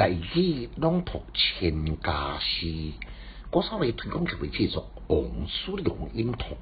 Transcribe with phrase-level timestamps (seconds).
[0.00, 2.94] 大器朗读千家诗，
[3.52, 6.54] 我稍微推广就会制作《王叔良音图》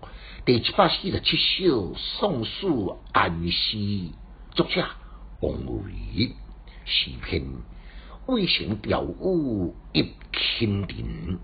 [0.45, 4.09] 第七百四十七首宋书安诗，
[4.57, 4.85] 作者
[5.41, 5.53] 王
[5.85, 6.33] 维，
[6.85, 7.45] 诗篇
[8.27, 10.05] 渭城调舞入
[10.59, 11.39] 青林，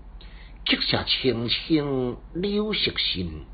[0.65, 3.45] 曲舍青青柳色新。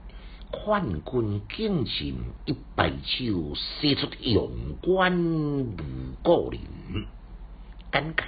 [0.51, 2.17] 劝君敬尽
[2.47, 4.47] 一杯酒，写出阳
[4.81, 5.75] 关无
[6.23, 6.59] 故人。
[7.91, 8.23] 简介：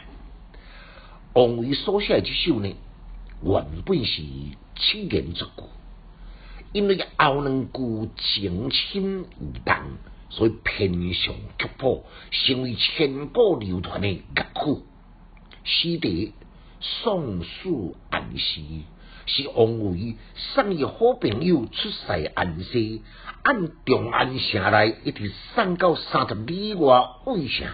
[1.33, 2.75] 王维所写这首呢，
[3.41, 4.21] 原本是
[4.75, 5.63] 七言绝句，
[6.73, 9.75] 因为后两句情深意重，
[10.29, 14.81] 所以偏向曲谱，成为千古流传的乐曲。
[15.63, 16.33] 诗题
[16.81, 18.61] 宋书暗示。
[19.25, 23.01] 是王维送伊好朋友出塞安息，
[23.43, 27.65] 按长安城内一直送到三十里外渭城。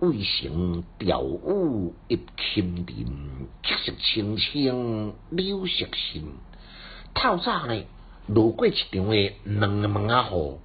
[0.00, 3.06] 渭城调舞入青林，
[3.62, 6.24] 曲色青青柳色新。
[7.14, 7.84] 透早呢，
[8.26, 10.58] 路过一场的两个门仔雨，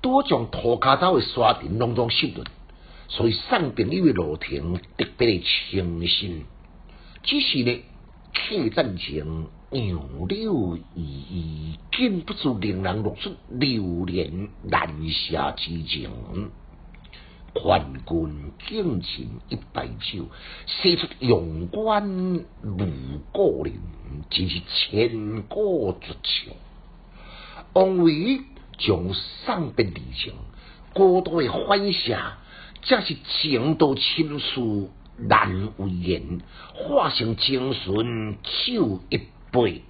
[0.00, 2.44] 多将涂骹走的沙尘拢总湿润，
[3.08, 6.44] 所以送朋友的路程特别的清新。
[7.22, 7.82] 只是呢。
[8.36, 9.24] 客栈前
[9.70, 16.10] 杨柳依依，禁不住令人落出流连难舍之情。
[17.54, 20.26] 劝君敬尽一杯酒，
[20.66, 23.74] 写出阳关无故人，
[24.30, 26.54] 真是千古绝唱。
[27.72, 28.40] 王维
[28.78, 30.32] 将送别离情，
[30.92, 32.18] 过度的欢笑，
[32.82, 34.90] 这是情到深处。
[35.16, 36.40] 难为言，
[36.72, 39.20] 化成精神酒一
[39.52, 39.84] 杯。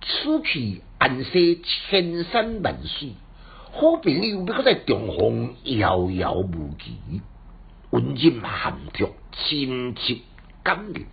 [0.00, 3.10] 此去安息千山万水，
[3.78, 7.20] 好朋友要搁在重逢遥遥无期。
[7.90, 10.16] 温馨含蓄，亲切
[10.62, 11.04] 感人。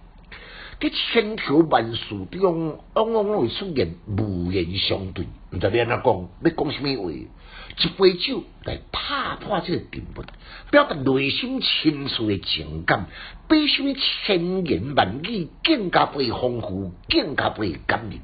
[0.80, 5.26] 在千条万树中，往往会出现无言相对。
[5.52, 7.12] 毋知要安怎讲，要讲什么话？
[7.12, 10.24] 一杯酒来打破这个沉默，
[10.72, 13.08] 表达内心深处的情感，
[13.50, 18.20] 比什么千言万语更加被丰富，更加被感人。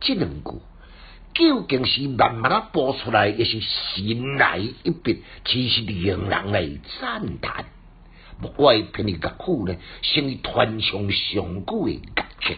[0.00, 0.60] 即两句
[1.34, 6.68] 究竟是慢慢啊播出来，也是新来一笔，只是令人来
[7.00, 7.66] 赞叹。
[8.56, 12.56] 外篇的乐曲呢，成为传唱上古的乐曲。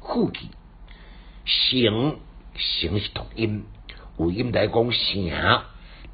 [0.00, 0.46] 副句，
[1.44, 2.18] 成
[2.54, 3.64] 成是读音，
[4.18, 5.30] 有音来讲城，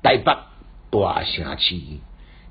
[0.03, 0.37] 台北
[0.91, 1.75] 大城市。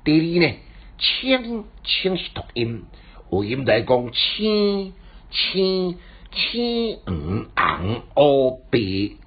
[0.04, 0.54] 第二呢，
[0.98, 2.84] 青青是读音，
[3.32, 4.92] 有音来讲青
[5.30, 5.98] 青
[6.30, 7.67] 青黄啊
[8.16, 8.78] 乌白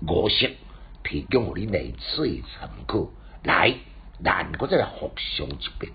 [0.08, 0.50] 五色，
[1.04, 3.10] 提供互你来做参考。
[3.44, 3.76] 来，
[4.24, 5.92] 咱搁再来复诵一遍。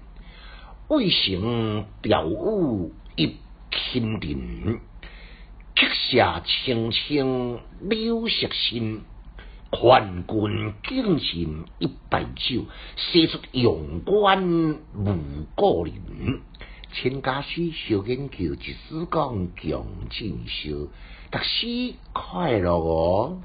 [0.88, 3.30] 渭城调舞入
[3.70, 4.80] 青林，
[5.74, 9.02] 曲舍青青柳色新。
[9.72, 12.64] 劝君敬尽一杯酒，
[12.96, 15.18] 写出阳关无
[15.54, 16.40] 故人。
[16.92, 20.88] 千家诗小研究，一丝讲穷尽修，
[21.30, 23.42] 读诗快乐哦。